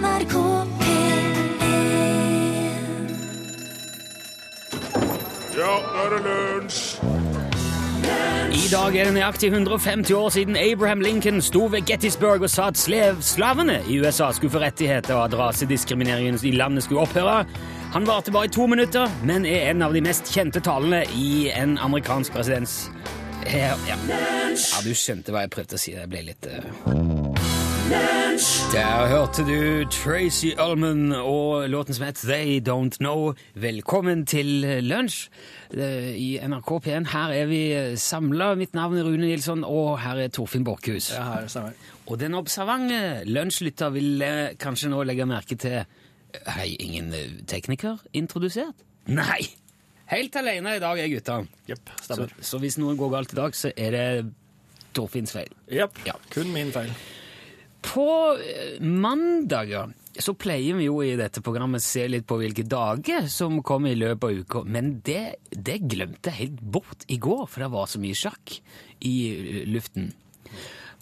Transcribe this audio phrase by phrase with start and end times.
[0.00, 0.34] NRK
[0.80, 1.44] P1
[5.54, 6.80] Ja, nå er det lunsj!
[8.54, 12.68] I dag er det nøyaktig 150 år siden Abraham Lincoln sto ved Gettysburg og sa
[12.70, 17.44] at slev, slavene i USA skulle få rettigheter, og at rasediskrimineringen i landet skulle opphøre.
[17.94, 21.50] Han varte bare i to minutter, men er en av de mest kjente talene i
[21.54, 22.90] en amerikansk presidents...
[23.44, 23.98] Ja, ja.
[24.08, 25.98] ja du skjønte hva jeg prøvde å si.
[25.98, 27.23] Det ble litt uh...
[27.84, 33.34] Der hørte du Tracy Ullman og låten som het They Don't Know.
[33.54, 35.26] Velkommen til lunsj
[35.76, 37.10] eh, i NRK P1.
[37.12, 37.58] Her er vi
[38.00, 38.54] samla.
[38.56, 41.10] Mitt navn er Rune Nilsson, og her er Torfinn Borchhus.
[41.12, 41.74] Ja, her.
[42.06, 45.82] Og den observante lunsjlytter vil eh, kanskje nå legge merke til
[46.56, 48.80] Hei, ingen eh, tekniker introdusert?
[49.12, 49.42] Nei!
[50.08, 51.42] Helt alene i dag er gutta.
[51.68, 54.08] Yep, Så, så hvis noe går galt i dag, så er det
[54.96, 55.52] Torfinns feil.
[55.68, 56.00] Yep.
[56.08, 56.16] Ja.
[56.32, 56.90] kun min feil.
[57.84, 58.08] På
[58.80, 63.26] mandag, mandager så pleier vi jo i dette programmet å se litt på hvilke dager
[63.32, 67.46] som kommer i løpet av uka, men det, det glemte jeg helt bort i går,
[67.50, 68.54] for det var så mye sjakk
[69.04, 70.12] i eh, luften.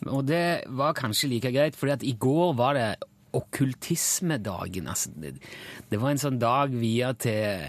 [0.08, 2.88] Og det var kanskje like greit, for i går var det
[3.36, 4.88] okkultismedagen.
[4.90, 5.36] Altså, det,
[5.92, 7.68] det var en sånn dag via til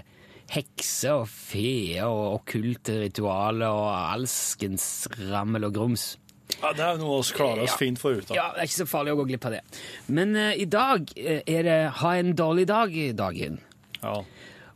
[0.54, 6.14] hekser og feer og okkulte ritualer og alskens rammel og grums.
[6.62, 7.78] Ja, det er jo noe vi klarer oss Ja.
[7.78, 8.36] fint forut av.
[8.36, 9.62] Ja, det er ikke så farlig å gå glipp av det.
[10.08, 13.60] Men uh, i dag eh, er det ha en dårlig dag-dagen.
[14.04, 14.24] Ja.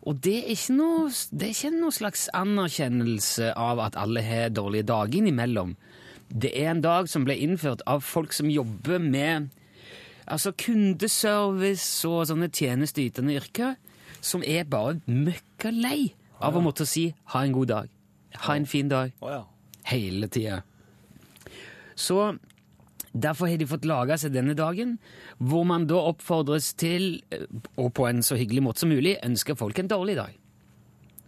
[0.08, 4.50] Og det er, ikke noe, det er ikke noe slags anerkjennelse av at alle har
[4.56, 5.76] dårlige dager innimellom.
[6.32, 9.50] Det er en dag som ble innført av folk som jobber med
[10.28, 13.76] altså kundeservice og sånne tjenesteytende yrker,
[14.20, 17.90] som er bare møkka lei av å måtte si 'ha en god dag',
[18.36, 19.12] 'ha en fin dag'
[19.84, 20.64] hele tida.
[21.98, 22.38] Så
[23.12, 24.98] derfor har de fått laga seg denne dagen,
[25.42, 29.58] hvor man da oppfordres til, eh, og på en så hyggelig måte som mulig, ønsker
[29.58, 30.36] folk en dårlig dag.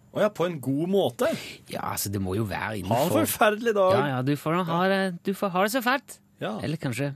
[0.10, 1.30] Å ja, på en god måte.
[1.70, 3.98] Ja, altså, det må jo være Ha en forferdelig dag.
[3.98, 6.18] Ja, ja, du får, ha det, du får ha det så fælt.
[6.42, 6.56] Ja.
[6.66, 7.14] Eller kanskje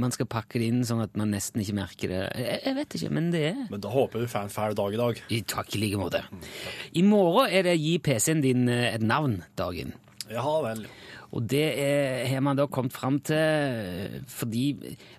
[0.00, 2.20] man skal pakke det inn sånn at man nesten ikke merker det.
[2.40, 4.76] Jeg, jeg vet ikke, men det er Men da håper jeg du får en fæl
[4.78, 5.20] dag i dag.
[5.36, 6.22] I Takk i like måte.
[6.96, 9.92] I morgen er det Gi PC-en din eh, et navn-dagen.
[10.30, 10.84] Ja vel.
[11.30, 14.64] Og det er, har man da kommet fram til fordi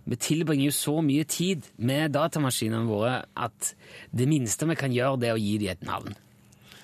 [0.04, 3.72] vi tilbringer jo så mye tid med datamaskinene våre at
[4.12, 6.18] det minste vi kan gjøre, det er å gi dem et navn.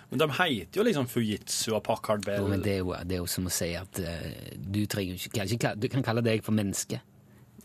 [0.08, 2.40] Men de heter jo liksom Fujitsu og Packard Bell.
[2.40, 5.20] Jo, men det er jo, det er jo som å si at uh, du trenger
[5.20, 7.02] ikke, Du kan kalle deg for menneske.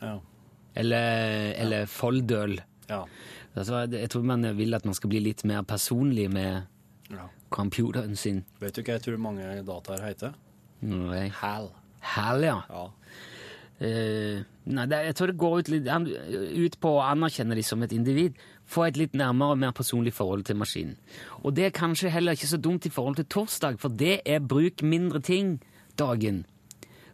[0.01, 0.17] Ja.
[0.75, 2.56] Eller, eller folldøl.
[2.91, 3.05] Ja.
[3.55, 6.65] Altså, jeg tror man vil at man skal bli litt mer personlig med
[7.12, 7.28] ja.
[7.55, 8.43] computeren sin.
[8.59, 10.34] Vet du hva jeg tror mange dataer heter?
[10.82, 11.28] Nei.
[11.38, 11.70] Hal.
[12.15, 12.59] Hal, ja.
[12.70, 12.88] Ja.
[13.82, 17.82] Uh, nei, det, jeg tror det går ut, litt, ut på å anerkjenne dem som
[17.82, 18.38] et individ.
[18.69, 20.97] Få et litt nærmere og mer personlig forhold til maskinen.
[21.42, 24.44] Og det er kanskje heller ikke så dumt i forhold til torsdag, for det er
[24.44, 26.44] bruk mindre ting-dagen.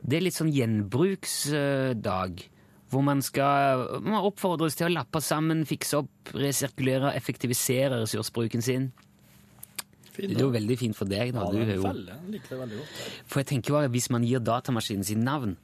[0.05, 2.33] Det er litt sånn gjenbruksdag,
[2.89, 8.93] hvor man skal man oppfordres til å lappe sammen, fikse opp, resirkulere, effektivisere ressursbruken sin.
[10.19, 11.45] Fin, Det er jo veldig fint for deg, da.
[11.55, 11.91] Ja, jo
[12.27, 13.03] liker det veldig godt.
[13.31, 15.57] for jeg tenker bare, Hvis man gir datamaskinen sin navn,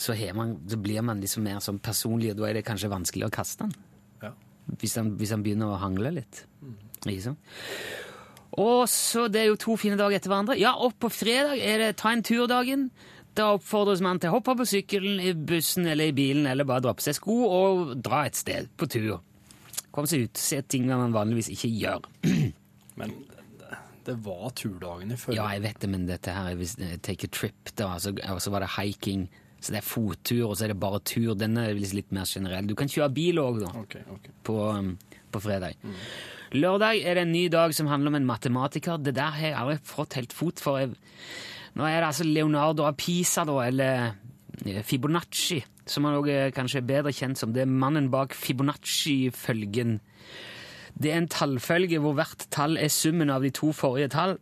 [0.00, 2.88] så, har man, så blir man liksom mer sånn personlig, og da er det kanskje
[2.88, 3.74] vanskelig å kaste den.
[4.22, 4.32] Ja.
[4.80, 6.46] Hvis han, hvis han begynner å hangle litt.
[7.04, 7.38] Ikke sant?
[8.56, 10.56] Og så, Det er jo to fine dager etter hverandre.
[10.58, 12.88] Ja, opp på fredag er det ta en tur-dagen.
[13.36, 16.82] Da oppfordres man til å hoppe på sykkelen, i bussen eller i bilen, eller bare
[16.88, 19.20] dra på seg sko og dra et sted på tur.
[19.92, 22.08] Kom seg ut, se ting man vanligvis ikke gjør.
[22.98, 23.12] Men
[24.08, 25.36] det var turdagen i forrige.
[25.38, 28.40] Ja, jeg vet det, men dette her er hvis- take a trip, da, Så, og
[28.40, 29.28] så var det hiking.
[29.60, 31.34] Så det er fottur, og så er det bare tur.
[31.34, 32.66] Denne er litt mer generell.
[32.66, 34.30] Du kan kjøre bil òg, da, Okay, okay.
[34.46, 34.92] på, um,
[35.32, 35.74] på fredag.
[36.52, 39.02] Lørdag er det en ny dag som handler om en matematiker.
[39.02, 40.78] Det der har jeg aldri fått helt fot for.
[40.78, 40.94] Jeg,
[41.74, 44.14] nå er det altså Leonardo av Pisa, da, eller
[44.64, 47.52] eh, Fibonacci, som han også er kanskje bedre kjent som.
[47.52, 49.98] Det er mannen bak Fibonacci-følgen.
[50.98, 54.36] Det er en tallfølge hvor hvert tall er summen av de to forrige tall.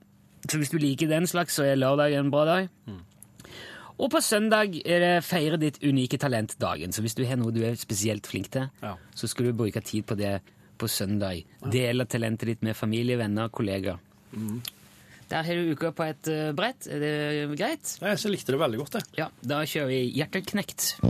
[0.49, 2.69] Så hvis du liker den slags, så er lørdag en bra dag.
[3.97, 6.93] Og på søndag er det feire ditt unike talent-dagen.
[6.93, 8.95] Så hvis du har noe du er spesielt flink til, Ja.
[9.15, 10.41] så skal du bruke tid på det
[10.79, 11.45] på søndag.
[11.73, 13.97] Dele talentet ditt med familie, venner, kollegaer.
[15.29, 16.87] Der har du uka på et eh, brett.
[16.87, 17.97] Er det greit?
[18.03, 19.03] Nei, Jeg likte det veldig godt, jeg.
[19.19, 21.01] Ja, da kjører vi Hjerteknekt.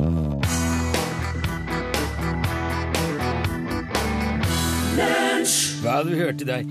[5.87, 6.67] Hva du hørte der?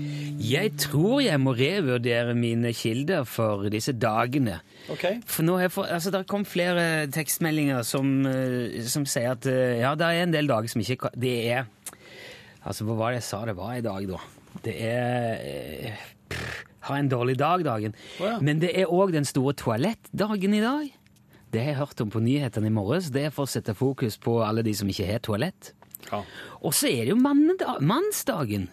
[0.46, 4.60] Jeg tror jeg må revurdere mine kilder for disse dagene.
[4.92, 5.20] Okay.
[5.26, 9.48] For nå har jeg fått, altså Det kom flere tekstmeldinger som, eh, som sier at
[9.50, 11.64] eh, ja, det er en del dager som ikke Det er
[12.66, 14.20] Altså, hva var det jeg sa det var i dag, da?
[14.62, 17.96] Det er eh, pff, Ha en dårlig dag-dagen.
[18.20, 18.36] Oh, ja.
[18.38, 20.92] Men det er òg den store toalettdagen i dag.
[21.50, 23.08] Det har jeg hørt om på nyhetene i morges.
[23.14, 25.72] Det er for å sette fokus på alle de som ikke har toalett.
[26.12, 26.20] Ja.
[26.62, 28.68] Og så er det jo mannsdagen.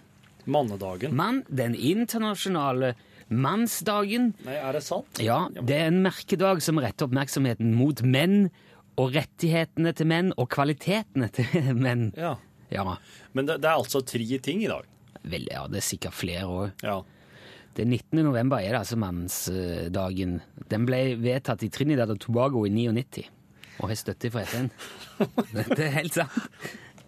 [0.45, 1.15] Mannedagen.
[1.15, 2.93] Mann, den internasjonale
[3.33, 4.33] mannsdagen.
[4.45, 5.21] Nei, er det sant?
[5.23, 8.49] Ja, det er en merkedag som retter oppmerksomheten mot menn
[8.99, 12.09] og rettighetene til menn og kvalitetene til menn.
[12.19, 12.35] Ja.
[12.73, 12.97] Ja,
[13.37, 14.85] Men det, det er altså tre ting i dag.
[15.23, 16.71] vel, ja det er sikkert flere òg.
[16.81, 16.95] Ja.
[17.77, 18.23] Den 19.
[18.25, 20.39] november er det altså mannsdagen.
[20.69, 23.27] Den ble vedtatt i Trinidad og Tobago i 99
[23.81, 24.67] og har støtte fra FN.
[25.73, 26.33] Det er helt sant.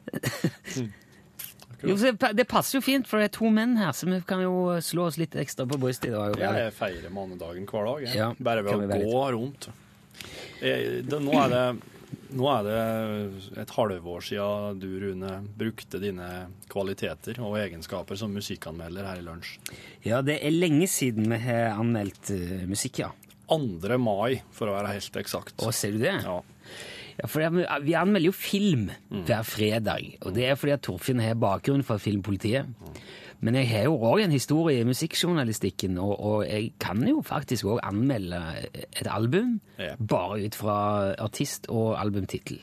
[1.85, 4.19] Jo, så det det passer jo fint, for det er to menn her, så vi
[4.27, 6.37] kan jo slå oss litt ekstra på brystet i dag.
[6.41, 8.05] Jeg feirer mannedagen hver dag.
[8.07, 8.15] Jeg.
[8.19, 9.69] Ja, Bare ved å gå rundt.
[10.63, 11.63] Jeg, det, nå, er det,
[12.39, 16.29] nå er det et halvår siden du, Rune, brukte dine
[16.71, 19.57] kvaliteter og egenskaper som musikkanmelder her i Lunsj.
[20.07, 23.11] Ja, det er lenge siden vi har anmeldt eh, musikk, ja.
[23.51, 23.97] 2.
[24.01, 25.59] mai, for å være helt eksakt.
[25.61, 26.15] Å, ser du det?
[26.25, 26.39] Ja.
[27.21, 31.19] Ja, for det- Vi anmelder jo film hver fredag, og det er fordi at Torfinn
[31.19, 32.65] har bakgrunn fra Filmpolitiet.
[33.41, 37.65] Men jeg har jo òg en historie i musikkjournalistikken, og, og jeg kan jo faktisk
[37.65, 38.39] òg anmelde
[38.73, 39.59] et album
[40.07, 42.59] bare ut fra artist og albumtittel.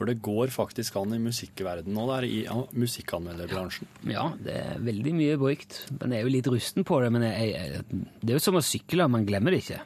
[0.00, 3.84] For det går faktisk an i musikkverdenen nå, der, i ja, musikkanmelderbransjen.
[4.08, 5.82] Ja, det er veldig mye brukt.
[5.98, 7.10] Men jeg er jo litt rusten på det.
[7.12, 7.82] Men jeg, jeg,
[8.22, 9.82] det er jo som å sykle, man glemmer det ikke.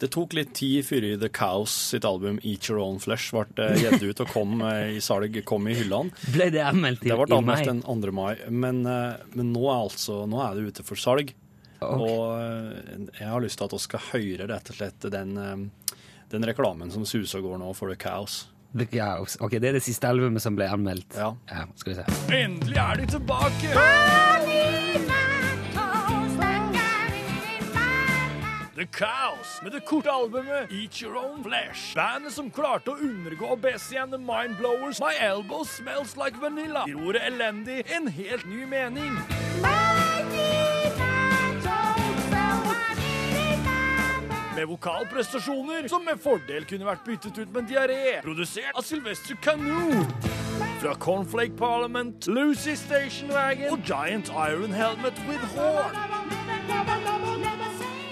[0.00, 4.00] Det tok litt tid før The Cows sitt album Eat Your Own Flesh ble gitt
[4.00, 6.16] ut og kom eh, i salg, kom i hyllene.
[6.32, 8.14] Ble det anmeldt i, Det ble anmeldt den 2.
[8.16, 11.34] mai, men, eh, men nå, er altså, nå er det ute for salg.
[11.80, 12.00] Okay.
[12.00, 15.36] Og eh, jeg har lyst til at vi skal høre rett og slett den,
[16.32, 18.46] den reklamen som suser og går nå for The Cows.
[18.86, 19.36] Cows.
[19.40, 21.16] Ok, Det er det siste albumet som ble anmeldt.
[21.16, 21.32] Ja.
[21.76, 22.04] skal vi se.
[22.34, 23.74] Endelig er de tilbake!
[28.80, 31.92] The Cows med det korte albumet Eat Your Own Flesh.
[31.94, 36.86] Bandet som klarte å undergå Bessie and the Mindblowers My Elbow Smells Like Vanilla.
[36.88, 39.20] Gir ordet elendig en helt ny mening.
[44.60, 48.18] Med vokalprestasjoner som med fordel kunne vært byttet ut med diaré.
[48.20, 50.02] Produsert av Sylvester Canoe.
[50.82, 55.96] Fra Cornflake Parliament, Lucy Station Wagon og Giant Iron Helmet with Horn.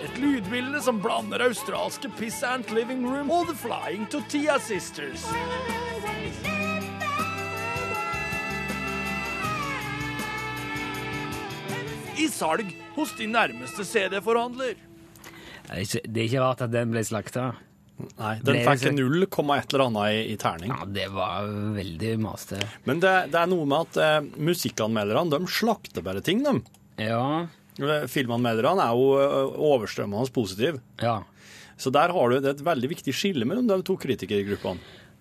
[0.07, 5.29] Et lydbilde som blander australske Pissant Living Room og The Flying Tortilla Sisters.
[12.17, 14.88] I salg hos din nærmeste CD-forhandler.
[15.69, 17.47] Det er ikke, det er ikke rart at den ble slakta.
[18.19, 19.23] Nei, Den fikk så- 0,
[19.59, 20.71] et eller annet i, i terning.
[20.71, 22.61] Ja, det var veldig maste.
[22.87, 26.61] Men det, det er noe med at eh, musikkanmelderne de slakter bare ting, de.
[26.99, 27.47] Ja,
[27.79, 30.81] Eh, Filmanmelderne er jo eh, overstrømmende positive.
[31.01, 31.21] ja.
[31.79, 34.81] Så der har du et veldig viktig skille mellom de to kritikergruppene.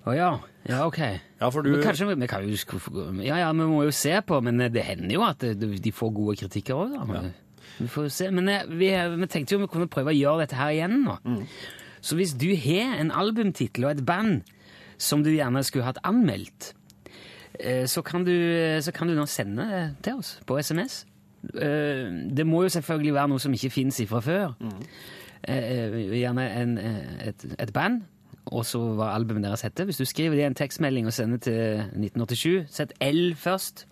[0.09, 0.29] Å ja.
[0.65, 0.97] Ja, ok.
[1.37, 4.41] Ja, for du Men kanskje vi kan jo Ja, ja, vi må jo se på,
[4.41, 7.03] men det hender jo at de får gode kritikker òg, da.
[7.05, 7.33] Men
[7.79, 8.29] Vi får jo se.
[8.31, 8.89] Men eh, vi,
[9.21, 11.17] vi tenkte jo vi kunne prøve å gjøre dette her igjen nå.
[12.01, 14.41] Så hvis du har en albumtittel og et band
[15.01, 16.71] som du gjerne skulle hatt anmeldt,
[17.59, 18.33] eh, så kan du,
[18.81, 21.03] så kan du nå sende det til oss på SMS.
[21.53, 24.53] Eh, Det må jo selvfølgelig være noe som ikke fins fra før.
[24.61, 24.83] Mm.
[25.47, 28.01] Gjerne en, eh, et, et band,
[28.47, 29.85] og så hva albumet deres heter.
[29.85, 33.85] Hvis du skriver det i en tekstmelding og sender til 1987, sett L først,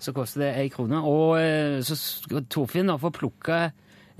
[0.00, 1.00] så koster det ei krone.
[1.06, 3.62] Og eh, så skal Torfinn da få plukke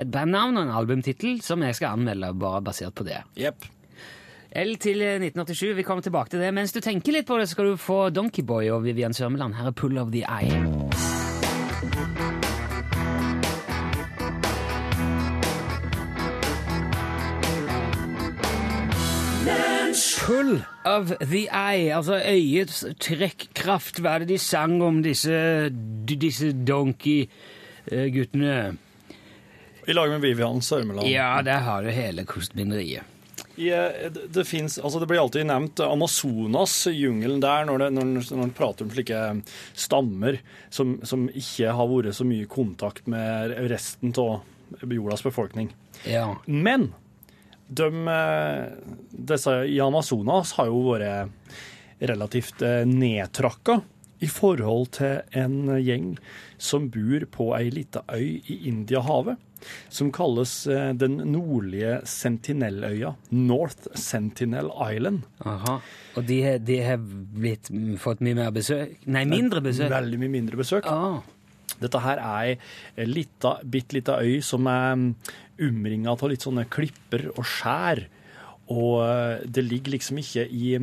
[0.01, 3.21] et bandnavn og en albumtittel som jeg skal anmelde, bare basert på det.
[3.41, 3.69] Yep.
[4.61, 6.55] L til eh, 1987, vi kommer tilbake til det.
[6.55, 9.55] Mens du tenker litt på det, skal du få Donkeyboy og Vivian Sørmeland.
[9.61, 10.61] Her er Pull of the Eye.
[20.31, 23.99] Pull of the Eye, altså øyets trekkraft.
[23.99, 25.35] Hva er det de sang om disse,
[26.07, 28.53] disse donkey-guttene?
[29.91, 31.09] I lag med Vivian Sørmeland.
[31.11, 33.03] Ja, der har du hele kostbinderiet.
[33.57, 37.91] I, eh, det, det, finnes, altså det blir alltid nevnt Amazonas, jungelen der, når, det,
[37.99, 39.43] når, når man prater om slike
[39.75, 40.39] stammer
[40.71, 44.47] som, som ikke har vært så mye kontakt med resten av
[44.87, 45.75] jordas befolkning.
[46.07, 46.39] Ja.
[46.47, 46.93] Men
[47.71, 47.87] de,
[49.31, 51.33] disse i Amazonas har jo vært
[52.01, 53.81] relativt eh, nedtrakka
[54.25, 56.15] i forhold til en gjeng
[56.61, 59.39] som bor på ei lita øy i Indiahavet,
[59.93, 65.23] som kalles eh, den nordlige Sentinelløya, North Sentinel Island.
[65.45, 65.79] Aha.
[66.17, 67.69] Og de, har- de har blitt,
[68.01, 68.97] fått mye mer besøk?
[69.09, 69.93] Nei, mindre besøk?
[69.93, 70.89] Veldig mye mindre besøk.
[70.89, 71.21] Ah.
[71.81, 72.49] Dette her er
[73.01, 73.25] ei
[73.65, 75.05] bitte lita øy som er
[75.63, 78.05] umringa av litt sånne klipper og skjær.
[78.71, 80.79] Og eh, det ligger liksom ikke i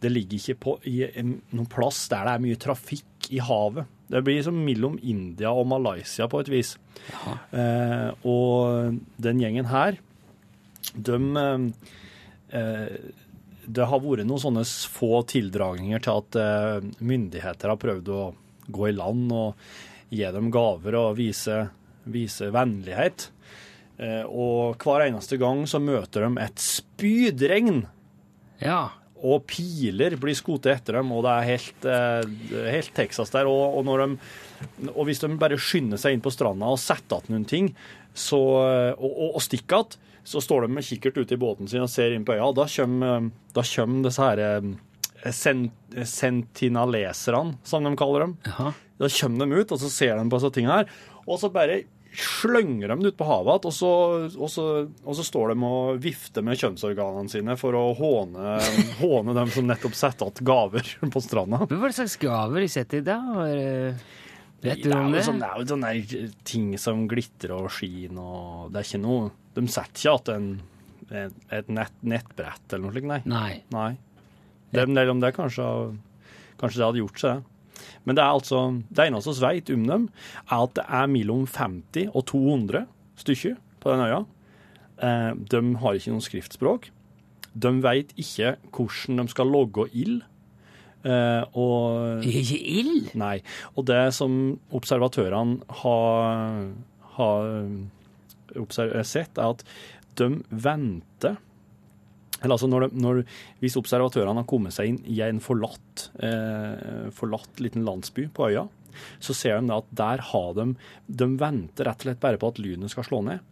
[0.00, 3.88] Det ligger ikke på, i noen plass der det er mye trafikk i havet.
[4.10, 6.74] Det blir som mellom India og Malaysia på et vis.
[7.52, 10.00] Eh, og den gjengen her,
[10.94, 11.18] de
[12.50, 12.96] eh,
[13.70, 18.22] Det har vært noen sånne få tildragninger til at eh, myndigheter har prøvd å
[18.66, 19.68] gå i land og
[20.10, 21.60] gi dem gaver og vise,
[22.10, 23.28] vise vennlighet.
[24.00, 27.82] Eh, og hver eneste gang så møter de et spydregn,
[28.62, 28.88] Ja.
[29.20, 33.44] og piler blir skutt etter dem, og det er helt, eh, helt Texas der.
[33.50, 37.20] Og, og, når de, og hvis de bare skynder seg inn på stranda og setter
[37.20, 37.68] igjen noen ting,
[38.16, 38.40] så,
[38.96, 39.98] og, og, og stikker igjen,
[40.30, 42.48] så står de med kikkert ute i båten sin og ser inn på øya.
[42.56, 44.42] Da kommer, da kommer disse her
[45.32, 45.72] sent,
[46.08, 48.34] sentinaleserne, som de kaller dem.
[48.52, 48.72] Aha.
[49.00, 50.92] Da kommer de ut, og så ser de på disse tingene her,
[51.26, 54.48] og så bare slynger dem ut på havet igjen, og, så- og,
[55.06, 58.56] og så står de og vifter med kjønnsorganene sine for å håne,
[59.02, 60.82] håne dem som nettopp setter igjen gaver
[61.14, 61.62] på stranda.
[61.70, 63.04] Men Hva slags gaver de setter?
[63.06, 64.00] Er det-
[64.60, 65.22] Vet du om det?
[65.24, 68.20] sånn- det er jo sånne ting som glitrer og skinner
[68.66, 70.50] og det er ikke noe De setter ikke igjen en,
[71.10, 73.22] et, et nett, nettbrett eller noe slikt, nei.
[73.24, 73.54] Nei.
[73.72, 73.96] Nei.
[74.70, 75.64] Det, det, om det kanskje,
[76.60, 77.40] kanskje det hadde gjort seg.
[78.04, 80.08] Men det er altså, det eneste vi vet om dem,
[80.46, 82.86] er at det er mellom 50 og 200
[83.20, 84.24] stykker på den øya.
[85.00, 86.90] Eh, de har ikke noe skriftspråk.
[87.54, 90.20] De vet ikke hvordan de skal logge ild.
[91.00, 93.14] Eh, og Ikke ild?
[93.18, 93.38] Nei.
[93.74, 96.66] Og det som observatørene har,
[97.16, 97.48] har
[98.60, 99.64] observer, sett, er at
[100.20, 101.38] de venter
[102.40, 103.22] eller altså når det, når,
[103.60, 108.66] Hvis observatørene har kommet seg inn i en forlatt, eh, forlatt liten landsby på øya,
[109.22, 110.74] så ser de at der har de
[111.06, 113.46] De venter rett og slett bare på at lynet skal slå ned.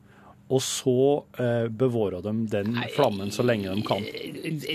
[0.48, 4.04] Og så eh, bevarer de den flammen så lenge de kan.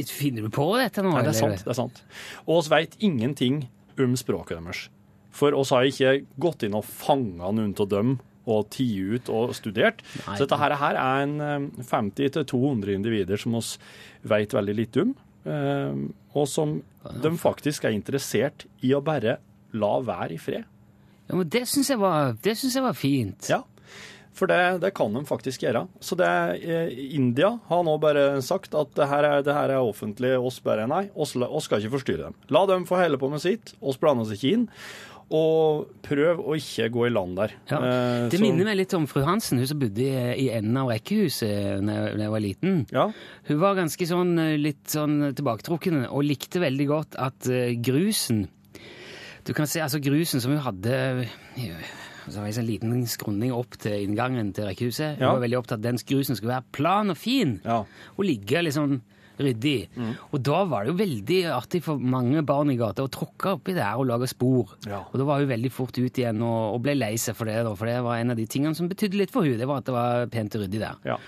[0.05, 1.15] Finner du på dette nå?
[1.15, 1.63] Nei, det er sant.
[1.65, 2.03] det er sant.
[2.45, 3.63] Og oss vet ingenting
[3.97, 4.85] om språket deres.
[5.33, 8.79] For oss har ikke gått inn og fanga noen av dem og tatt
[9.15, 10.03] ut og studert.
[10.23, 10.37] Nei.
[10.37, 13.77] Så dette her, her er en eh, 50-200 individer som oss
[14.27, 15.15] vet veldig lite om,
[15.47, 16.79] eh, og som
[17.23, 19.37] de faktisk er interessert i å bare
[19.73, 20.69] la være i fred.
[21.29, 23.47] Ja, men det syns jeg, jeg var fint.
[23.49, 23.63] Ja,
[24.33, 25.85] for det, det kan de faktisk gjøre.
[26.01, 26.29] Så det,
[26.65, 30.59] eh, India har nå bare sagt at det her er, det her er offentlig, oss
[30.63, 32.37] bare nei, oss, oss skal ikke forstyrre dem.
[32.53, 34.67] La dem få holde på med sitt, oss blander oss ikke inn,
[35.31, 37.51] og prøv å ikke gå i land der.
[37.71, 39.99] Ja, Eh, Det så- minner meg litt om fru Hansen, hun som bodde
[40.37, 42.85] i, enden av rekkehuset da jeg, var liten.
[42.91, 43.11] Ja,
[43.47, 48.47] Hun var ganske sånn eh, litt sånn tilbaketrukken og likte veldig godt at eh, grusen
[49.45, 51.27] Du kan se altså grusen som hun hadde
[52.29, 55.17] så var det en sånn liten skrunning opp til inngangen til rekkehuset.
[55.17, 55.33] Hun Ja.
[55.33, 57.79] var veldig opptatt av at den grusen skulle være plan og fin ja.
[58.17, 59.01] og ligge sånn
[59.39, 59.89] ryddig.
[59.95, 60.11] Mm.
[60.31, 63.75] Og da var det jo veldig artig for mange barn i gata å tråkke oppi
[63.77, 64.75] der og lage spor.
[64.89, 65.03] Ja.
[65.09, 67.59] Og da var hun veldig fort ut igjen og, og ble lei seg for det,
[67.65, 69.81] da, for det var en av de tingene som betydde litt for hun, det var
[69.81, 71.01] at det var pent og ryddig der.
[71.13, 71.19] ja.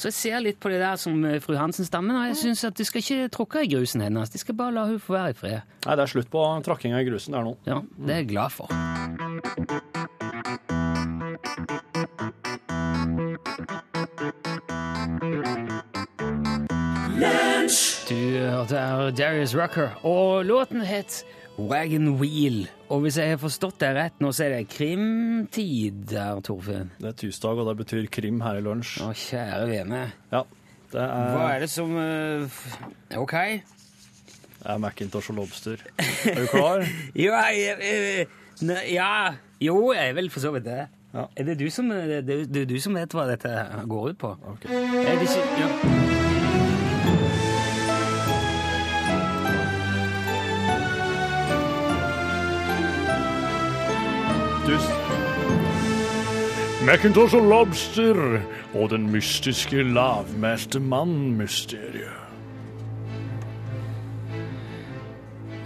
[0.00, 2.78] Så jeg ser litt på det der som eh, fru Hansen-stammen, og jeg syns at
[2.78, 4.32] du skal ikke tråkke i grusen hennes.
[4.32, 5.76] De skal bare la hun få være i fred.
[5.84, 7.56] Nei, det er slutt på tråkkinga i grusen der nå.
[7.68, 9.89] Ja, det er jeg glad for.
[18.70, 21.24] Hørte er Darius Rucker, og låten het
[21.58, 22.68] Wagon Wheel.
[22.88, 26.92] Og hvis jeg har forstått det rett nå, så er det krimtid der, Torfinn.
[27.00, 29.00] Det er tirsdag, og det betyr krim her i lunsj.
[29.02, 30.04] Å, kjære vene.
[30.32, 30.44] Ja,
[30.92, 32.62] det Hva er, er det som uh,
[33.18, 33.34] Ok.
[33.34, 35.82] det er Macintosh og Lobster.
[36.30, 36.86] Er du klar?
[37.26, 37.42] Ja,
[38.62, 39.12] ne- ja
[39.60, 40.86] Jo, jeg er vel for så vidt det.
[41.14, 41.26] Ja.
[41.36, 43.50] Er det du som, det, det, det er du som vet hva dette
[43.90, 44.34] går ut på?
[44.54, 44.82] Okay.
[45.02, 46.29] Er det ikke ja.
[54.70, 54.76] Du,
[56.86, 58.40] Macintosh og Lobster
[58.74, 62.16] og den mystiske lavmæstemann-mysteriet.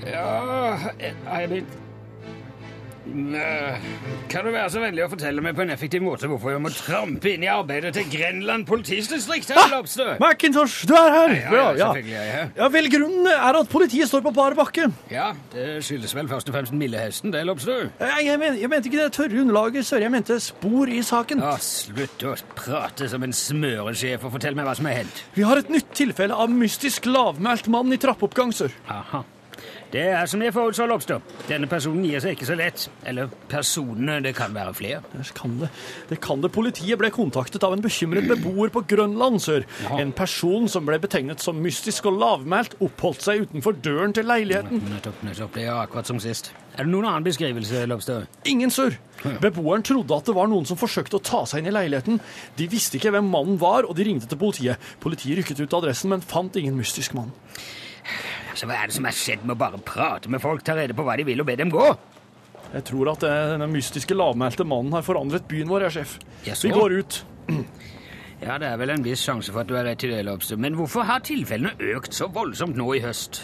[0.07, 0.71] Ja,
[1.01, 1.63] jeg- har jeg Eh,
[3.05, 6.71] Kan du være så vennlig å fortelle meg på en effektiv måte hvorfor jeg må
[6.73, 9.53] trampe inn i arbeidet til Grenland politidistrikt?
[9.71, 10.15] Lobster?
[10.23, 11.35] Macintosh, du er her!
[11.37, 12.49] Ja, ja, selvfølgelig er jeg her.
[12.57, 14.89] Ja, vel, Grunnen er at politiet står på bar bakke.
[15.13, 17.91] Ja, det skyldes vel først og fremst den milde hesten, det, Lobster.
[18.01, 20.05] Jeg, jeg, men, jeg mente ikke det tørre underlaget, sør.
[20.07, 21.45] Jeg mente spor i saken.
[21.45, 25.25] Å, slutt å prate som en smøresjef og fortell meg hva som har hendt.
[25.37, 28.73] Vi har et nytt tilfelle av mystisk lavmælt mann i trappeoppgang, sør.
[28.89, 29.25] Aha.
[29.95, 31.21] Det er som jeg forutså, Lobster.
[31.47, 32.89] Denne personen gir seg ikke så lett.
[33.07, 35.03] Eller personene, det kan være flere.
[35.13, 35.69] Det kan det.
[36.09, 36.51] det kan det.
[36.51, 39.63] Politiet ble kontaktet av en bekymret beboer på Grønland, sør.
[39.85, 40.01] Ja.
[40.03, 44.83] En person som ble betegnet som mystisk og lavmælt, oppholdt seg utenfor døren til leiligheten.
[44.97, 45.55] Nettopp, nettopp.
[45.55, 46.51] Det er akkurat som sist.
[46.75, 48.27] Er det noen annen beskrivelse, Lobster?
[48.51, 48.99] Ingen, sør.
[49.47, 52.19] Beboeren trodde at det var noen som forsøkte å ta seg inn i leiligheten.
[52.59, 54.91] De visste ikke hvem mannen var, og de ringte til politiet.
[55.07, 57.31] Politiet rykket ut adressen, men fant ingen mystisk mann.
[58.55, 60.95] Så hva er det som er skjedd med å bare prate med folk, ta rede
[60.95, 61.89] på hva de vil og be dem gå?
[62.75, 66.17] Jeg tror at eh, denne mystiske lavmælte mannen har forandret byen vår, ja, sjef.
[66.47, 67.21] Yes, Vi går ut.
[68.45, 70.59] Ja, det er vel en viss sjanse for at du har rett i det, Lobster.
[70.61, 73.41] Men hvorfor har tilfellene økt så voldsomt nå i høst?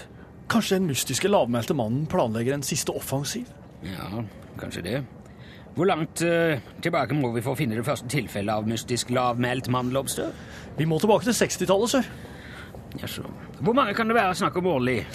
[0.50, 3.48] Kanskje den mystiske lavmælte mannen planlegger en siste offensiv?
[3.86, 4.24] Ja,
[4.60, 4.98] kanskje det.
[5.76, 9.70] Hvor langt uh, tilbake må vi for å finne det første tilfellet av mystisk lavmælt
[9.72, 10.34] mann, Lobster?
[10.76, 12.10] Vi må tilbake til 60-tallet, sør.
[12.98, 13.22] Jaså.
[13.60, 15.06] Hvor mange kan det være snakk om årlig?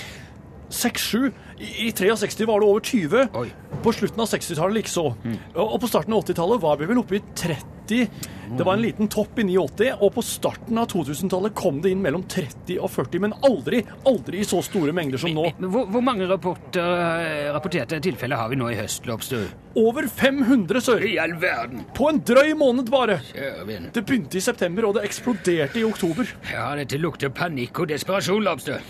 [0.69, 1.31] 6-7.
[1.57, 3.27] I, I 63 var det over 20.
[3.41, 3.47] Oi.
[3.83, 5.05] På slutten av 60-tallet likeså.
[5.23, 5.37] Mm.
[5.61, 8.09] og på starten av 80-tallet var vi vel oppe i 30.
[8.57, 12.01] Det var en liten topp i 89, og på starten av 2000-tallet kom det inn
[12.01, 15.45] mellom 30 og 40, men aldri, aldri i så store mengder som nå.
[15.59, 19.47] Men Hvor, hvor mange rapporter, eh, rapporterte tilfeller har vi nå i høst, Lobster?
[19.77, 21.05] Over 500, sør.
[21.05, 21.85] I all verden!
[21.93, 23.19] På en drøy måned bare.
[23.35, 26.29] Det begynte i september, og det eksploderte i oktober.
[26.53, 28.81] Ja, dette lukter panikk og desperasjon, Lobster.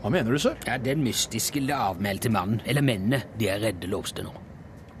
[0.00, 0.54] Hva mener du, sør?
[0.66, 4.32] Ja, Den mystiske lavmælte mannen, eller mennene, de er redde, Lobster, nå.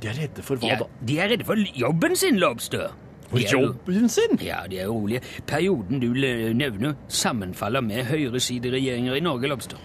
[0.02, 0.88] De er redde for hva Ja, da?
[1.06, 2.90] de er redde for jobben sin, Lobster.
[3.30, 4.38] For jobben sin?
[4.42, 5.20] Ja, de er rolige.
[5.46, 6.08] Perioden du
[6.56, 9.78] nevner, sammenfaller med høyresideregjeringer i Norge, Lobster.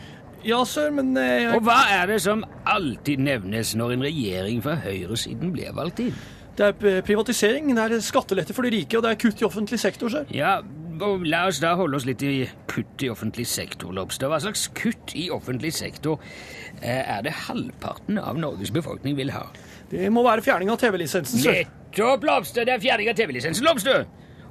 [0.45, 1.49] Ja, sør, men jeg...
[1.55, 6.15] Og hva er det som alltid nevnes når en regjering fra høyresiden blir valgt inn?
[6.55, 9.75] det er privatisering, det er skattelette for de rike, og det er kutt i offentlig
[9.81, 10.29] sektor, sør.
[10.31, 10.61] Ja,
[11.03, 14.29] og La oss da holde oss litt i kutt i offentlig sektor, Lobster.
[14.31, 16.21] Hva slags kutt i offentlig sektor
[16.81, 19.47] eh, er det halvparten av Norges befolkning vil ha?
[19.91, 21.41] Det må være fjerning av TV-lisensen.
[21.45, 22.67] Nettopp, Lobster!
[22.67, 24.05] Det er fjerning av TV-lisensen, Lobster!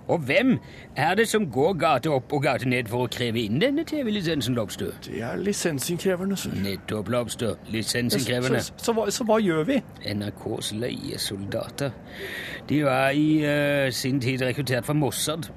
[0.09, 0.59] Og hvem
[0.96, 4.57] er det som går gate opp og gate ned for å kreve inn denne TV-lisensen,
[4.57, 4.92] Lobster?
[5.07, 6.52] Det er lisensinnkreverne, sir.
[6.61, 7.57] Nettopp, Lobster.
[7.57, 8.61] Så, Lisensinnkrevende.
[8.62, 9.80] så, så, hva, så hva gjør vi?
[10.12, 11.96] NRKs leiesoldater.
[12.68, 15.48] De var i uh, sin tid rekruttert fra Mossad.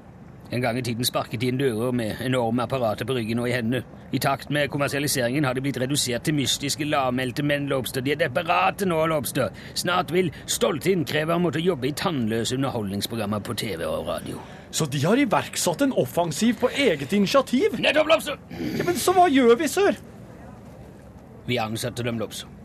[0.50, 3.52] En gang i tiden sparket de inn dører med enorme apparater på ryggen og i
[3.52, 3.82] hendene.
[4.16, 8.00] I takt med kommersialiseringen har de blitt redusert til mystiske, lavmælte menn, Lobster.
[8.00, 9.52] De er desperate nå, Lobster.
[9.76, 14.40] Snart vil stolte innkrevere måtte jobbe i tannløse underholdningsprogrammer på TV og radio.
[14.70, 17.76] Så de har iverksatt en offensiv på eget initiativ?
[17.76, 18.40] Nettopp, Lobster!
[18.50, 20.00] Ja, men så hva gjør vi, sør?
[21.48, 22.57] Vi ansetter dem, Lobster.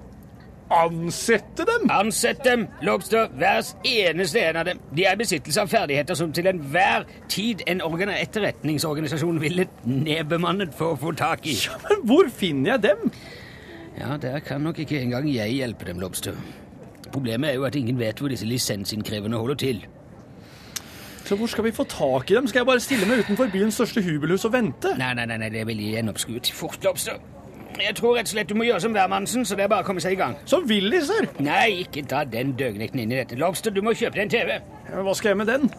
[0.74, 1.86] Ansette dem?
[1.94, 4.80] Ansett dem, Lobster, hver eneste en av dem.
[4.96, 10.74] De er i besittelse av ferdigheter som til enhver tid en organ- etterretningsorganisasjon ville nedbemannet
[10.78, 11.56] for å få tak i.
[11.66, 13.12] Ja, men hvor finner jeg dem?
[14.00, 16.34] Ja, der kan nok ikke engang jeg hjelpe dem, Lobster.
[17.14, 19.84] Problemet er jo at ingen vet hvor disse lisensinnkreverne holder til.
[21.24, 22.48] Så hvor skal vi få tak i dem?
[22.50, 24.92] Skal jeg bare stille meg utenfor byens største hubelhus og vente?
[25.00, 27.22] Nei, nei, nei, det vil gjenoppskuet fort, Lobster.
[27.82, 29.88] Jeg tror rett og slett du må gjøre som hvermannsen, så det er bare å
[29.88, 30.36] komme seg i gang.
[30.46, 31.28] De, sør.
[31.44, 33.38] Nei, ikke ta den døgnekten inn i dette.
[33.40, 34.58] Lobster, du må kjøpe deg en TV.
[34.92, 35.70] Ja, hva skal jeg med den?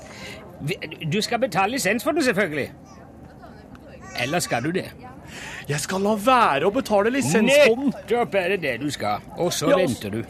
[1.13, 2.71] Du skal betale lisens for den, selvfølgelig.
[4.23, 4.89] Eller skal du det?
[5.69, 7.93] Jeg skal la være å betale lisens på den.
[7.93, 9.25] Nettopp er det det du skal.
[9.39, 10.23] Og så Ja, venter du.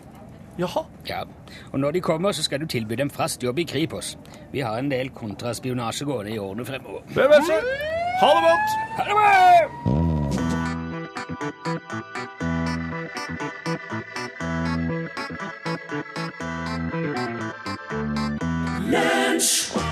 [0.58, 0.84] Jaha.
[1.08, 1.24] Ja.
[1.72, 4.16] Og når de kommer, så skal du tilby dem fast jobb i Kripos.
[4.52, 7.02] Vi har en del kontraspionasje gående i årene fremover.
[7.10, 7.70] Sør.
[8.20, 8.80] Ha det godt.
[8.96, 10.13] Ha det bra!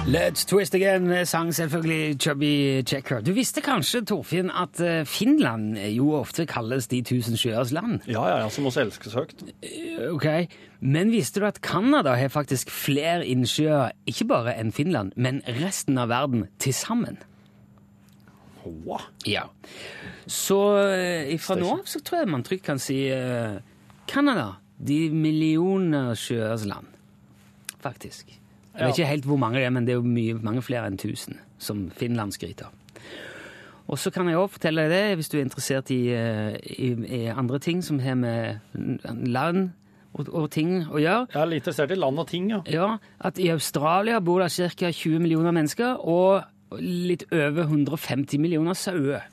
[0.07, 3.21] Let's twist again sang selvfølgelig Chubby Checker.
[3.21, 8.01] Du visste kanskje, Torfinn, at eh, Finland jo ofte kalles de tusen sjøers land?
[8.07, 9.43] Ja, ja, ja, som også elskes høyt.
[10.13, 10.27] Ok,
[10.83, 15.99] Men visste du at Canada har faktisk flere innsjøer, ikke bare enn Finland, men resten
[15.99, 17.21] av verden til sammen?
[18.65, 18.99] Hva?
[19.27, 19.45] Ja.
[20.27, 23.59] Så eh, fra nå av så tror jeg man trygt kan si eh,
[24.11, 24.57] Canada.
[24.83, 26.89] De millioner sjøers land.
[27.83, 28.39] Faktisk.
[28.73, 30.89] Jeg vet ikke helt hvor mange det er, men det er jo mye, mange flere
[30.89, 32.79] enn 1000 som Finland skryter av.
[33.93, 36.93] Og så kan jeg også fortelle deg det, hvis du er interessert i, eh, i,
[36.95, 38.61] i andre ting som har med
[39.29, 39.73] land
[40.15, 41.27] og, og ting å gjøre.
[41.35, 42.63] Jeg er litt interessert i land og ting, ja.
[42.71, 42.89] Ja,
[43.21, 44.91] at i Australia bor det ca.
[44.93, 49.27] 20 millioner mennesker, og litt over 150 millioner sauer.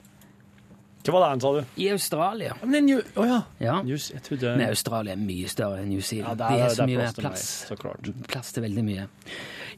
[1.05, 1.65] Hva var det han sa du?
[1.81, 2.53] I Australia.
[2.59, 2.99] Ja, Men New...
[3.15, 3.37] oh ja.
[3.63, 3.77] Ja.
[3.87, 6.41] News, jeg trodde Men Australia er mye større enn New Ja, Zealand.
[6.41, 7.65] er, det er- har så mye er mer plass til meg, plass.
[7.69, 8.09] så klart.
[8.27, 9.07] Plass til veldig mye.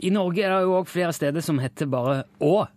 [0.02, 2.68] I Norge er det jo òg flere steder som heter bare Å.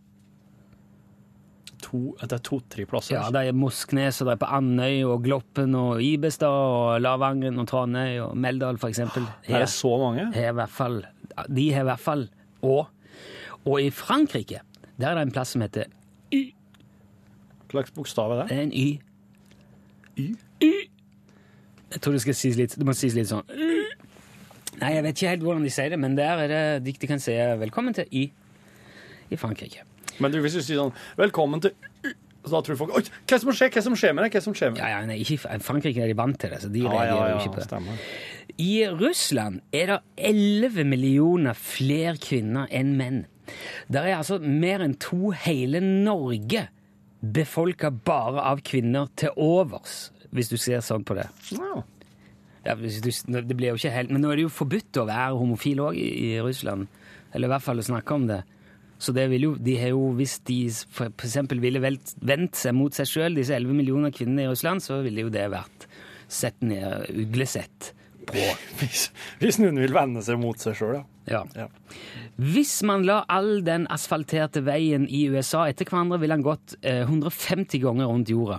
[1.84, 3.16] to, det er to-tre plasser.
[3.16, 7.58] Ja, det er Mosknes, og det er på Andøy og Gloppen og Ibestad og Lavangen
[7.60, 9.26] og Trondheim og Meldal, for eksempel.
[9.48, 10.30] er det så mange?
[10.34, 11.02] Her, fall,
[11.48, 12.28] de har i hvert fall
[12.64, 12.86] Å.
[13.68, 14.60] Og i Frankrike
[14.96, 15.88] der er det en plass som heter
[16.32, 16.40] Hva
[17.74, 18.48] slags bokstav er det?
[18.50, 18.88] Det er en Y.
[20.16, 20.26] Y?
[20.62, 20.72] Y.
[21.94, 23.44] Jeg tror det skal sies litt, det må sies litt sånn
[24.80, 27.06] Nei, jeg vet ikke helt hvordan de sier det, men der er det de, de
[27.06, 28.32] kan si 'velkommen til Y'
[29.30, 29.84] i Frankrike.
[30.18, 31.70] Men du, hvis du sier sånn 'velkommen til
[32.04, 34.32] Y', så da tror folk 'oi, hva som skjer, hva som skjer med det'?
[34.34, 34.82] Hva som skjer med deg?
[34.82, 37.28] Ja, ja, nei, ikke, Frankrike er de vant til det, så de Ja, ja, ja,
[37.30, 37.68] jo ikke på det.
[37.70, 38.02] stemmer.
[38.58, 43.26] I Russland er det 11 millioner flere kvinner enn menn.
[43.92, 46.68] Der er altså mer enn to hele Norge
[47.32, 51.28] befolka bare av kvinner til overs, hvis du ser sånn på det.
[51.54, 51.82] Ja.
[52.64, 55.06] Ja, hvis du, det blir jo ikke helt, Men nå er det jo forbudt å
[55.08, 56.88] være homofil òg i, i Russland.
[57.34, 58.40] Eller i hvert fall å snakke om det.
[59.04, 60.58] Så det vil jo, de har jo, hvis de
[61.10, 65.26] eksempel ville vendt seg mot seg sjøl, disse 11 millioner kvinnene i Russland, så ville
[65.26, 65.88] jo det vært
[66.30, 67.92] sett ned, uglesett
[68.28, 68.44] på.
[68.80, 69.08] Hvis,
[69.40, 71.40] hvis noen vil vende seg mot seg sjøl, ja.
[71.56, 71.68] Ja.
[72.36, 77.04] Hvis man la all den asfalterte veien i USA etter hverandre, ville han gått eh,
[77.06, 78.58] 150 ganger rundt jorda.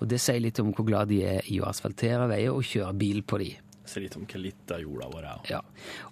[0.00, 2.94] Og det sier litt om hvor glad de er i å asfaltere veier og kjøre
[2.98, 3.52] bil på de.
[3.86, 5.50] Sier litt om hvor litt av jorda vår er.
[5.52, 5.60] Ja.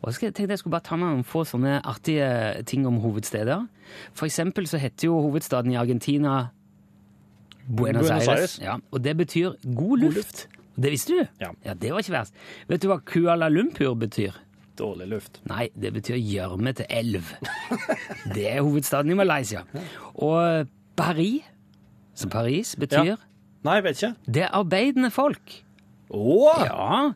[0.01, 2.29] Og så jeg tenkte jeg skulle bare ta med noen få sånne artige
[2.71, 3.65] ting om hovedsteder.
[4.15, 6.51] For eksempel så heter jo hovedstaden i Argentina
[7.65, 8.29] Buenos, Buenos Aires.
[8.29, 8.59] Aires.
[8.63, 10.17] Ja, og det betyr god luft.
[10.21, 10.49] luft.
[10.77, 11.27] Det visste du?
[11.41, 11.51] Ja.
[11.75, 12.35] Det var ikke verst.
[12.69, 14.35] Vet du hva Kuala Lumpur betyr?
[14.79, 15.37] Dårlig luft.
[15.47, 17.29] Nei, det betyr gjørme til elv.
[18.35, 19.61] Det er hovedstaden i Malaysia.
[20.15, 20.67] Og
[20.99, 21.43] Paris,
[22.15, 23.17] som Paris betyr, Ja.
[23.65, 24.15] Nei, jeg vet ikke.
[24.35, 25.55] det er arbeidende folk.
[26.11, 26.59] Oh.
[26.67, 27.13] Ja.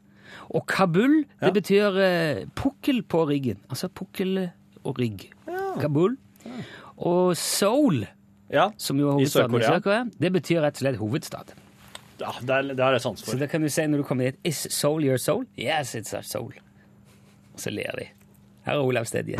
[0.54, 1.46] Og Kabul, Ja.
[1.50, 3.58] det betyr uh, pukkel på ryggen.
[3.68, 4.50] Altså pukkel
[4.84, 5.26] og rygg.
[5.80, 6.16] Kabul.
[6.96, 8.06] Og Seoul,
[8.50, 9.64] Ja, som jo er hovedstaden i.
[9.66, 11.50] Sør-Korea, det betyr rett og slett hovedstad.
[12.20, 13.38] Ja det, har jeg sans Så for.
[13.38, 15.44] da kan du si når du kommer dit Is soul your soul?
[15.58, 16.52] Yes, it's our soul.
[17.54, 18.08] Og så ler de.
[18.66, 19.36] Her er Olav Stedje.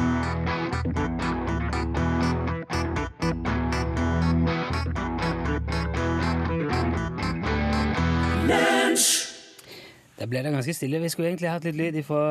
[10.19, 10.99] Da ble det ganske stille.
[11.03, 12.23] Vi skulle egentlig hatt litt lyd fra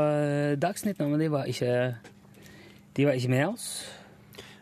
[0.60, 1.72] Dagsnytt nå, men de var ikke,
[2.98, 3.68] de var ikke med oss.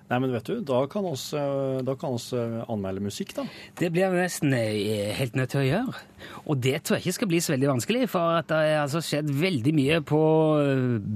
[0.05, 3.45] Nei, men vet du, da kan oss, eh, da kan oss eh, anmelde musikk, da.
[3.79, 6.03] Det blir vi nesten eh, helt nødt til å gjøre.
[6.45, 9.01] Og det tror jeg ikke skal bli så veldig vanskelig, for at det har altså
[9.05, 10.21] skjedd veldig mye på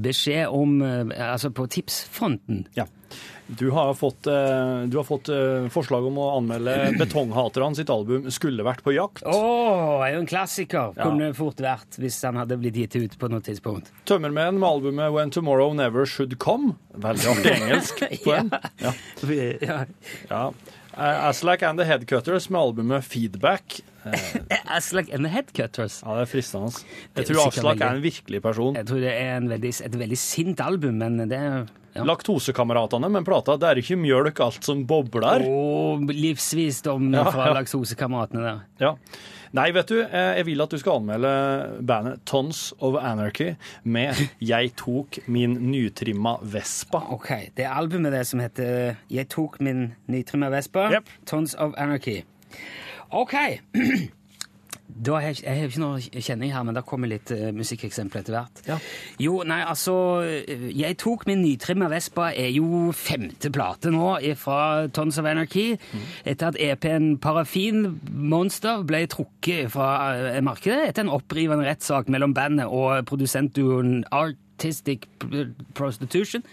[0.06, 2.64] beskjed om Altså på tipsfronten.
[2.78, 2.86] Ja.
[3.58, 8.30] Du har fått, eh, du har fått eh, forslag om å anmelde Betonghaterne sitt album
[8.30, 9.24] 'Skulle vært på jakt'.
[9.26, 9.40] Å,
[10.06, 10.94] er jo en klassiker!
[10.94, 11.08] Ja.
[11.08, 13.90] Kunne fort vært hvis han hadde blitt gitt ut på noe tidspunkt.
[14.06, 16.76] Tømmermenn med albumet 'When Tomorrow Never Should Come'.
[16.94, 18.54] Veldig artig engelsk på en.
[18.84, 18.94] Ja.
[19.66, 19.80] Ja.
[20.30, 20.44] ja.
[21.00, 23.82] Aslak and the Headcutters med albumet 'Feedback'.
[24.06, 26.02] Eh, Aslak and the Headcutters.
[26.06, 26.72] Ja, det er fristende.
[27.18, 28.76] Jeg tror Aslak er en virkelig person.
[28.80, 31.42] Jeg tror det er en veldig, et veldig sint album, men det
[31.96, 32.04] ja.
[32.06, 35.42] Laktosekameratene, men plata 'Det er ikke mjølk alt som bobler'.
[35.50, 37.54] Oh, livsvisdom Ja, fra ja.
[37.60, 38.60] laksosekameratene der.
[38.80, 38.96] Ja.
[39.52, 44.14] Nei, vet du, eh, jeg vil at du skal anmelde bandet Tons of Anarchy med
[44.40, 47.02] 'Jeg tok min nytrimma Vespa'.
[47.12, 51.10] Ok, det er albumet det som heter Jeg tok min nytrimma Vespa, Yep.
[51.26, 52.22] Tons of Anarchy.
[53.12, 53.36] Ok.
[54.90, 58.24] Da har jeg, jeg har ikke noe kjenning her, men det kommer litt uh, musikkeksempler
[58.24, 58.62] etter hvert.
[58.68, 58.78] Ja.
[59.22, 59.94] Jo, nei, altså
[60.26, 65.78] eh, Jeg tok min nytrimma Vespa er jo femte plate nå fra Tons of Anarchy.
[66.28, 72.36] Etter at EP-en Parafin Monster ble trukket fra eh, markedet etter en opprivende rettssak mellom
[72.36, 75.08] bandet og produsentduoen Artistic
[75.78, 76.44] Prostitution.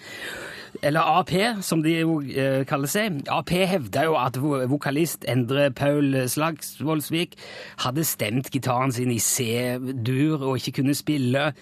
[0.83, 3.20] Eller AP, som de jo eh, kaller seg.
[3.33, 4.38] AP hevda jo at
[4.70, 7.37] vokalist Endre Paul Slagsvoldsvik
[7.85, 11.52] hadde stemt gitaren sin i C-dur og ikke kunne spille.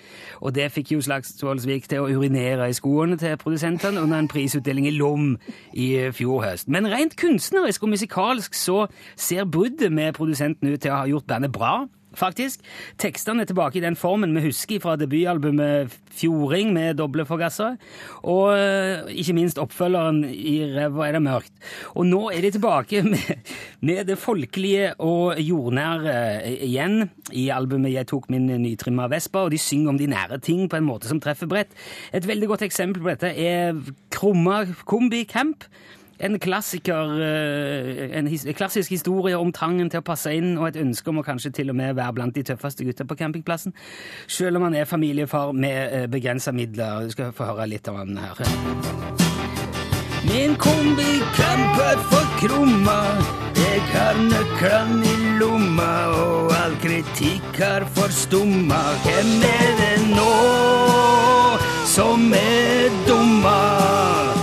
[0.41, 4.89] Og det fikk jo Slagsvoldsvik til å urinere i skoene til produsentene under en prisutdeling
[4.91, 5.35] i Lom
[5.73, 6.69] i eh, fjor høst.
[6.69, 8.87] Men rent kunstnerisk og musikalsk så
[9.17, 11.85] ser bruddet med produsenten ut til å ha gjort bandet bra
[12.19, 12.65] faktisk.
[13.01, 17.75] Tekstene er tilbake i den formen vi husker fra debutalbumet Fjording med doble forgasser,
[18.23, 21.53] Og eh, ikke minst oppfølgeren I ræva er det mørkt.
[21.99, 23.51] Og nå er de tilbake med,
[23.81, 26.15] med det folkelige og jordnære
[26.47, 30.39] eh, igjen i albumet Jeg tok min nytrimma Vespa, og de synger om de nære
[30.39, 31.75] ting på en måte som treffer bredt.
[32.15, 33.75] Et veldig godt eksempel på dette er
[34.15, 35.67] Krumma Kombi Camp.
[36.19, 41.11] En klassiker, eh, en klassisk historie om trangen til å passe inn og et ønske
[41.11, 43.75] om å kanskje til og med være blant de tøffeste gutta på campingplassen,
[44.27, 47.05] selv om han er familiefar med begrensa midler.
[47.05, 48.35] Du skal få høre litt av han her.
[50.25, 53.01] Min kombi camper for krumma,
[53.57, 58.81] jeg har nøklene i lomma, og all kritikk har forstumma.
[59.05, 60.31] Hvem er det nå
[61.97, 64.34] som er dumma?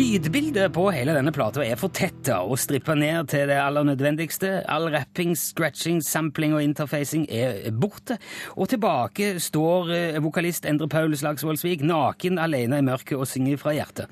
[0.00, 4.62] Lydbildet på hele denne plata er fortetta og strippa ned til det aller nødvendigste.
[4.64, 8.16] All rapping, scratching, sampling og interfacing er borte.
[8.56, 13.74] Og tilbake står eh, vokalist Endre Paul Slagsvoldsvik naken alene i mørket og synger fra
[13.76, 14.08] hjertet.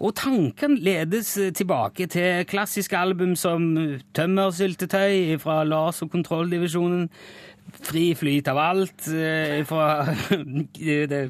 [0.00, 3.74] Og tankene ledes tilbake til klassiske album som
[4.16, 7.10] Tømmersyltetøy fra Lars og Kontrolldivisjonen,
[7.86, 10.06] Fri flyt av alt eh, fra
[11.12, 11.20] det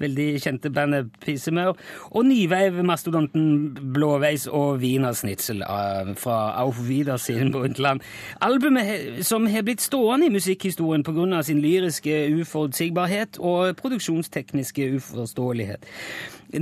[0.00, 1.74] veldig kjente bandet Pissemør.
[2.10, 3.46] Og Nyveiv-mastodonten
[3.94, 8.04] Blåveis og Wienersnitzel eh, fra Auf Wiedersehen Brundtland.
[8.44, 11.42] Albumet som har blitt stående i musikkhistorien pga.
[11.42, 15.84] sin lyriske uforutsigbarhet og produksjonstekniske uforståelighet.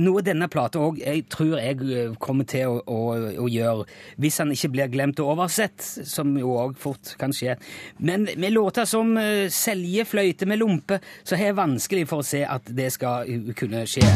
[0.01, 1.01] Noe denne plata òg
[1.31, 2.99] tror jeg eh, kommer til å, å,
[3.43, 3.85] å, gjøre,
[4.21, 7.57] hvis han ikke blir glemt og oversett, som jo òg fort kan skje.
[7.99, 12.27] Men med låter som uh, 'Selje fløyte med lompe', så har jeg vanskelig for å
[12.27, 14.07] se at det skal uh, kunne skje.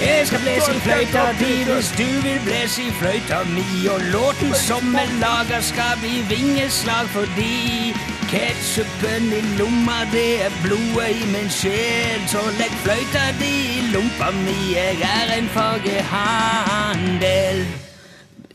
[0.00, 4.54] Jeg skal blæse i fløyta di hvis du vil blæse i fløyta mi, og låten
[4.56, 11.48] som er laga skal bli vingeslag fordi Ketchupen i lomma, det er blodet i min
[11.50, 12.20] sjel.
[12.30, 13.48] Så legg fløyta di
[13.80, 17.64] i lompa mi, jeg er en fagehandel.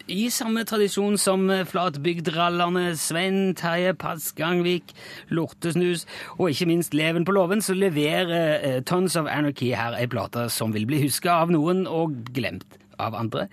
[0.08, 4.96] I samme tradisjon som flatbygdrallerne Svein Terje Pass-Gangvik,
[5.28, 6.08] Lortesnus
[6.38, 10.48] og ikke minst Leven på låven, så leverer uh, Tons of Anarchy her ei plate
[10.56, 13.48] som vil bli huska av noen og glemt av andre.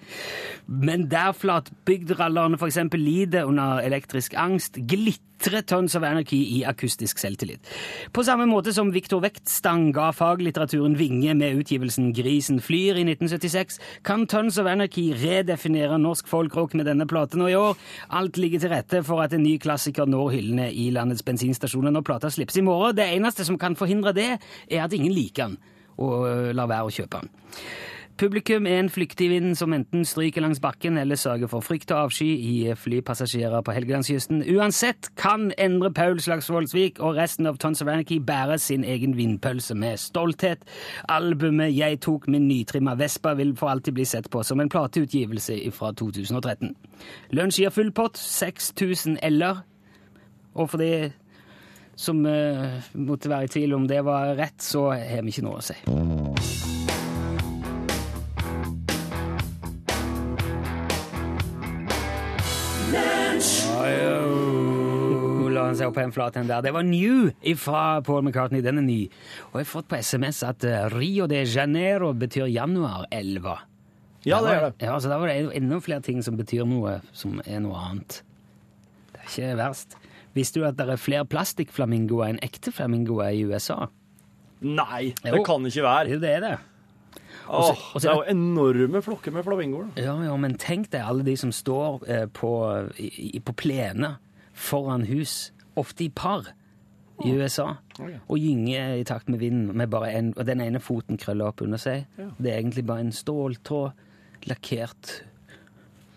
[0.67, 2.79] Men der flatbygdrallerne f.eks.
[2.95, 7.67] lider under elektrisk angst, glitrer Tons of Anarchy i akustisk selvtillit.
[8.15, 13.81] På samme måte som Viktor Vektstang ga faglitteraturen vinge med utgivelsen Grisen flyr i 1976,
[14.07, 17.77] kan Tons of Anarchy redefinere norsk folkrock med denne platen, og i år
[18.15, 22.07] alt ligger til rette for at en ny klassiker når hyllene i landets bensinstasjoner når
[22.07, 22.97] plata slippes i morgen.
[22.97, 24.31] Det eneste som kan forhindre det,
[24.71, 25.59] er at ingen liker den
[26.03, 27.33] og lar være å kjøpe den.
[28.19, 32.05] Publikum er en flyktig vind som enten stryker langs bakken eller sørger for frykt og
[32.05, 34.43] avsky i flypassasjerer på Helgelandskysten.
[34.53, 39.75] Uansett kan Endre Paul Slagsvoldsvik og resten av Tons of Anarchy bære sin egen vindpølse
[39.75, 40.63] med stolthet.
[41.09, 45.59] Albumet Jeg tok min nytrimma Vespa vil for alltid bli sett på som en plateutgivelse
[45.73, 46.77] fra 2013.
[47.33, 49.65] Lunsj gir full pott, 6000 L-er.
[50.55, 51.11] Og for de
[51.97, 55.61] som uh, måtte være i tvil om det var rett, så har vi ikke noe
[55.61, 55.77] å si.
[65.73, 66.63] Han seg opp på en flat en der.
[66.65, 68.63] Det var New fra Paul McCartney.
[68.65, 69.01] Den er ny.
[69.51, 73.59] Og jeg har fått på SMS at eh, Rio de Janeiro betyr januarelva.
[74.29, 74.75] Ja, det er det.
[74.85, 78.21] Ja, så Da var det enda flere ting som betyr noe som er noe annet.
[79.13, 79.97] Det er ikke verst.
[80.37, 83.89] Visste du at det er flere plastikkflamingoer enn ekte flamingoer i USA?
[84.63, 85.43] Nei, det jo.
[85.45, 86.21] kan ikke være.
[86.23, 86.59] Det er det.
[87.53, 89.91] Åh, det er jo enorme flokker med flamingoer.
[90.01, 92.53] Ja, ja, men tenk deg alle de som står eh, på,
[93.03, 94.15] i, på plene
[94.53, 96.53] foran hus, ofte i par,
[97.23, 97.69] i USA,
[98.01, 101.63] og gynger i takt med vinden med bare en, og den ene foten krøller opp
[101.63, 102.09] under seg.
[102.17, 103.83] Det er egentlig bare en ståltå
[104.51, 105.23] lakkert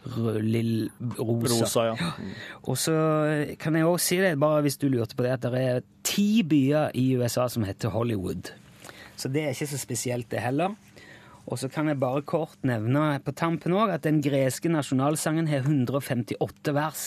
[0.06, 0.90] rød, lill,
[1.20, 1.60] rosa.
[1.62, 2.12] rosa ja.
[2.64, 2.96] Og så
[3.62, 6.44] kan jeg òg si det, bare hvis du lurte på det, at det er ti
[6.48, 8.54] byer i USA som heter Hollywood.
[9.16, 10.76] Så det er ikke så spesielt, det heller.
[11.46, 15.66] Og så kan jeg bare kort nevne på tampen òg at den greske nasjonalsangen har
[15.66, 17.06] 158 vers.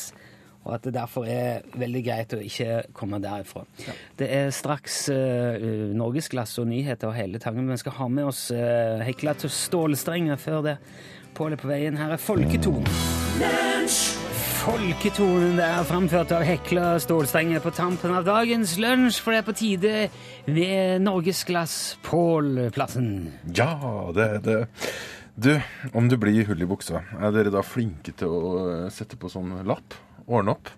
[0.67, 3.63] Og at det derfor er veldig greit å ikke komme derifra.
[3.87, 3.95] Ja.
[4.21, 8.29] Det er straks uh, norgesglass og nyheter og hele tangen, men vi skal ha med
[8.29, 10.79] oss uh, hekla til stålstrenger før det.
[11.39, 12.01] Pål er på veien.
[12.01, 12.89] Her er folketonen.
[14.59, 19.55] Folketonen der framført av Hekla stålstrenger på tampen av dagens lunsj, for det er på
[19.57, 19.93] tide
[20.51, 23.31] ved norgesglass Pål-plassen.
[23.57, 23.71] Ja,
[24.17, 24.59] det er det.
[25.39, 25.53] Du,
[25.95, 28.53] om du blir hull i buksa, er dere da flinke til å
[28.93, 29.95] sette på sånn lapp?
[30.29, 30.71] Ordne opp?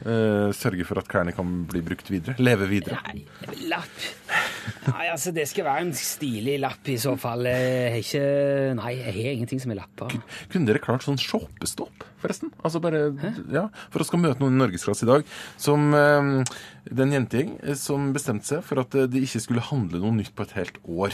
[0.00, 2.32] Uh, sørge for at klærne kan bli brukt videre.
[2.40, 2.96] Leve videre.
[3.10, 3.26] Nei,
[3.68, 4.06] lapp
[4.86, 7.44] Nei, altså, det skal være en stilig lapp i så fall.
[7.50, 8.22] Jeg har ikke
[8.78, 10.14] Nei, jeg har ingenting som er lapper.
[10.52, 12.52] Kunne dere klart sånn shoppestopp, forresten?
[12.64, 13.10] Altså bare,
[13.52, 15.28] ja, For å skal møte noen i norgesklasse i dag
[15.60, 19.68] som uh, Det er en jentegjeng eh, som bestemte seg for at de ikke skulle
[19.68, 21.12] handle noe nytt på et helt år.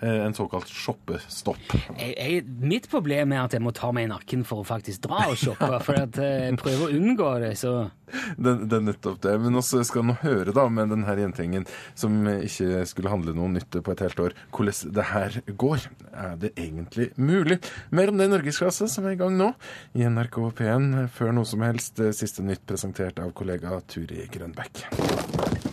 [0.00, 1.74] Eh, en såkalt shoppestopp.
[1.98, 5.04] Jeg, jeg, mitt problem er at jeg må ta meg i nakken for å faktisk
[5.04, 5.68] dra og shoppe.
[5.86, 7.90] For at eh, jeg prøver å unngå det, så
[8.36, 9.34] Det, det er nettopp det.
[9.40, 11.64] Men også skal nå høre da med denne jentegjengen
[11.98, 15.86] som ikke skulle handle noe nytt på et helt år, hvordan det her går.
[16.12, 17.60] Er det egentlig mulig?
[17.90, 19.52] Mer om det i Norgesklasse som er i gang nå
[19.96, 22.02] i NRK P1 før noe som helst.
[22.16, 24.86] Siste nytt presentert av kollega Turi Grønbæk.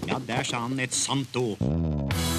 [0.10, 2.39] Ja, der sa han et sant ord.